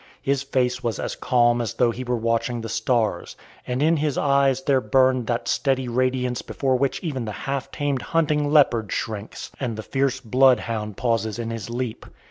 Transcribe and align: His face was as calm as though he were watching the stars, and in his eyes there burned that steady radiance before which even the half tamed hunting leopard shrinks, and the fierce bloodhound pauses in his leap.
His 0.19 0.41
face 0.41 0.81
was 0.83 0.97
as 0.99 1.15
calm 1.15 1.61
as 1.61 1.75
though 1.75 1.91
he 1.91 2.03
were 2.03 2.15
watching 2.15 2.61
the 2.61 2.69
stars, 2.69 3.35
and 3.67 3.83
in 3.83 3.97
his 3.97 4.17
eyes 4.17 4.63
there 4.63 4.81
burned 4.81 5.27
that 5.27 5.47
steady 5.47 5.87
radiance 5.87 6.41
before 6.41 6.75
which 6.75 7.03
even 7.03 7.25
the 7.25 7.31
half 7.45 7.69
tamed 7.69 8.01
hunting 8.01 8.49
leopard 8.49 8.91
shrinks, 8.91 9.51
and 9.59 9.75
the 9.77 9.83
fierce 9.83 10.19
bloodhound 10.19 10.97
pauses 10.97 11.37
in 11.37 11.51
his 11.51 11.69
leap. 11.69 12.07